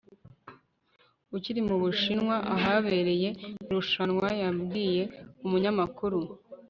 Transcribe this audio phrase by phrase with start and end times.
[1.35, 3.29] ukiri mu bushinwa ahabereye
[3.65, 5.03] irushanwa yabwiye
[5.45, 6.19] umunyamakuru